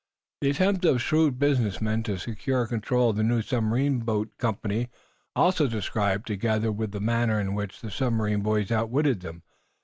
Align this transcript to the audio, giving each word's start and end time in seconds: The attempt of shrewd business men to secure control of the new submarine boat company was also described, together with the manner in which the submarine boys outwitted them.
The 0.41 0.49
attempt 0.49 0.83
of 0.85 0.99
shrewd 0.99 1.37
business 1.37 1.79
men 1.79 2.01
to 2.09 2.17
secure 2.17 2.65
control 2.65 3.11
of 3.11 3.17
the 3.17 3.21
new 3.23 3.43
submarine 3.43 3.99
boat 3.99 4.35
company 4.39 4.87
was 4.87 4.87
also 5.35 5.67
described, 5.67 6.25
together 6.25 6.71
with 6.71 6.91
the 6.91 6.99
manner 6.99 7.39
in 7.39 7.53
which 7.53 7.81
the 7.81 7.91
submarine 7.91 8.41
boys 8.41 8.71
outwitted 8.71 9.19
them. 9.19 9.43